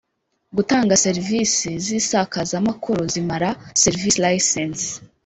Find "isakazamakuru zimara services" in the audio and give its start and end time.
1.99-4.19